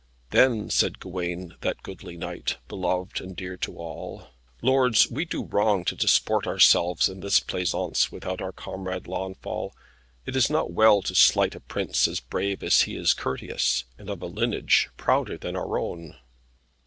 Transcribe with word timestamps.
Then 0.31 0.71
said 0.71 0.99
Gawain, 0.99 1.57
that 1.61 1.83
goodly 1.83 2.17
knight, 2.17 2.57
beloved 2.67 3.21
and 3.21 3.35
dear 3.35 3.55
to 3.57 3.77
all, 3.77 4.29
"Lords, 4.63 5.07
we 5.11 5.25
do 5.25 5.43
wrong 5.43 5.85
to 5.85 5.95
disport 5.95 6.47
ourselves 6.47 7.07
in 7.07 7.19
this 7.19 7.39
pleasaunce 7.39 8.11
without 8.11 8.41
our 8.41 8.51
comrade 8.51 9.05
Launfal. 9.05 9.75
It 10.25 10.35
is 10.35 10.49
not 10.49 10.71
well 10.71 11.03
to 11.03 11.13
slight 11.13 11.53
a 11.53 11.59
prince 11.59 12.07
as 12.07 12.19
brave 12.19 12.63
as 12.63 12.81
he 12.81 12.95
is 12.95 13.13
courteous, 13.13 13.83
and 13.99 14.09
of 14.09 14.23
a 14.23 14.25
lineage 14.25 14.89
prouder 14.97 15.37
than 15.37 15.55
our 15.55 15.77
own." 15.77 16.15